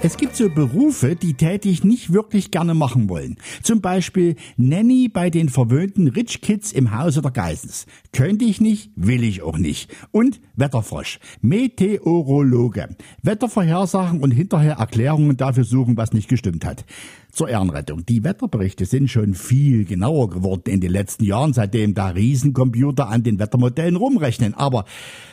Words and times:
Es 0.00 0.16
gibt 0.16 0.36
so 0.36 0.48
Berufe, 0.48 1.16
die 1.16 1.34
täte 1.34 1.68
ich 1.68 1.82
nicht 1.82 2.12
wirklich 2.12 2.52
gerne 2.52 2.74
machen 2.74 3.08
wollen. 3.08 3.36
Zum 3.64 3.80
Beispiel 3.80 4.36
Nanny 4.56 5.08
bei 5.08 5.28
den 5.28 5.48
verwöhnten 5.48 6.06
Rich 6.06 6.40
Kids 6.40 6.70
im 6.70 6.96
Hause 6.96 7.20
der 7.20 7.32
Geissens. 7.32 7.86
Könnte 8.12 8.44
ich 8.44 8.60
nicht, 8.60 8.92
will 8.94 9.24
ich 9.24 9.42
auch 9.42 9.58
nicht. 9.58 9.90
Und 10.12 10.40
Wetterfrosch, 10.54 11.18
Meteorologe. 11.40 12.96
Wettervorhersagen 13.22 14.20
und 14.20 14.30
hinterher 14.30 14.74
Erklärungen 14.74 15.36
dafür 15.36 15.64
suchen, 15.64 15.96
was 15.96 16.12
nicht 16.12 16.28
gestimmt 16.28 16.64
hat. 16.64 16.84
Zur 17.30 17.48
Ehrenrettung. 17.48 18.06
Die 18.06 18.24
Wetterberichte 18.24 18.86
sind 18.86 19.10
schon 19.10 19.34
viel 19.34 19.84
genauer 19.84 20.30
geworden 20.30 20.70
in 20.70 20.80
den 20.80 20.90
letzten 20.90 21.24
Jahren, 21.24 21.52
seitdem 21.52 21.94
da 21.94 22.08
Riesencomputer 22.08 23.08
an 23.08 23.22
den 23.22 23.38
Wettermodellen 23.38 23.96
rumrechnen. 23.96 24.54
Aber 24.54 24.84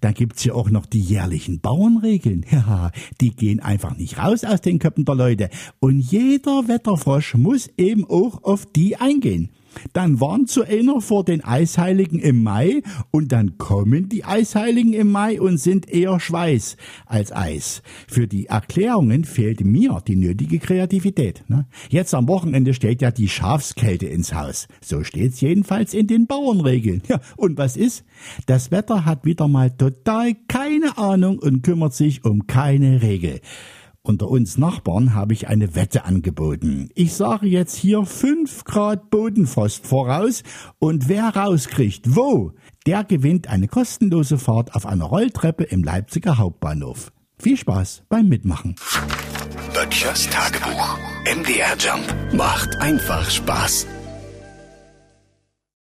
dann 0.00 0.14
gibt's 0.14 0.44
ja 0.44 0.52
auch 0.52 0.70
noch 0.70 0.86
die 0.86 1.00
jährlichen 1.00 1.60
Bauernregeln. 1.60 2.44
Ja, 2.58 2.90
die 3.20 3.30
gehen 3.30 3.60
einfach 3.60 3.96
nicht 3.96 4.18
raus 4.18 4.42
aus 4.48 4.60
den 4.60 4.78
Köpfen 4.78 5.04
der 5.04 5.14
Leute. 5.14 5.50
Und 5.80 6.00
jeder 6.00 6.68
Wetterfrosch 6.68 7.34
muss 7.34 7.68
eben 7.76 8.04
auch 8.04 8.42
auf 8.44 8.66
die 8.66 8.96
eingehen. 8.96 9.50
Dann 9.92 10.20
warnt 10.20 10.50
so 10.50 10.62
einer 10.62 11.00
vor 11.00 11.24
den 11.24 11.44
Eisheiligen 11.44 12.18
im 12.18 12.42
Mai 12.42 12.82
und 13.10 13.32
dann 13.32 13.58
kommen 13.58 14.08
die 14.08 14.24
Eisheiligen 14.24 14.92
im 14.92 15.10
Mai 15.10 15.40
und 15.40 15.58
sind 15.58 15.88
eher 15.88 16.20
Schweiß 16.20 16.76
als 17.06 17.32
Eis. 17.32 17.82
Für 18.06 18.26
die 18.26 18.46
Erklärungen 18.46 19.24
fehlt 19.24 19.64
mir 19.64 20.02
die 20.06 20.16
nötige 20.16 20.58
Kreativität. 20.58 21.44
Ne? 21.48 21.66
Jetzt 21.90 22.14
am 22.14 22.28
Wochenende 22.28 22.74
steht 22.74 23.02
ja 23.02 23.10
die 23.10 23.28
Schafskälte 23.28 24.06
ins 24.06 24.34
Haus. 24.34 24.68
So 24.80 25.04
steht's 25.04 25.40
jedenfalls 25.40 25.94
in 25.94 26.06
den 26.06 26.26
Bauernregeln. 26.26 27.02
Ja, 27.08 27.20
und 27.36 27.56
was 27.56 27.76
ist? 27.78 28.04
Das 28.44 28.70
Wetter 28.70 29.06
hat 29.06 29.24
wieder 29.24 29.48
mal 29.48 29.70
total 29.70 30.34
keine 30.46 30.98
Ahnung 30.98 31.38
und 31.38 31.62
kümmert 31.62 31.94
sich 31.94 32.22
um 32.24 32.46
keine 32.46 33.00
Regel. 33.00 33.40
Unter 34.08 34.30
uns 34.30 34.56
Nachbarn 34.56 35.12
habe 35.14 35.34
ich 35.34 35.48
eine 35.48 35.74
Wette 35.74 36.06
angeboten. 36.06 36.88
Ich 36.94 37.12
sage 37.12 37.46
jetzt 37.46 37.76
hier 37.76 38.06
fünf 38.06 38.64
Grad 38.64 39.10
Bodenfrost 39.10 39.86
voraus 39.86 40.44
und 40.78 41.10
wer 41.10 41.36
rauskriegt, 41.36 42.16
wo, 42.16 42.54
der 42.86 43.04
gewinnt 43.04 43.48
eine 43.48 43.68
kostenlose 43.68 44.38
Fahrt 44.38 44.74
auf 44.74 44.86
einer 44.86 45.04
Rolltreppe 45.04 45.64
im 45.64 45.84
Leipziger 45.84 46.38
Hauptbahnhof. 46.38 47.12
Viel 47.38 47.58
Spaß 47.58 48.04
beim 48.08 48.28
Mitmachen. 48.28 48.76
Böttchers 49.74 50.26
Tagebuch. 50.30 50.96
MDR 51.26 51.76
Jump 51.78 52.32
macht 52.32 52.80
einfach 52.80 53.28
Spaß. 53.28 53.86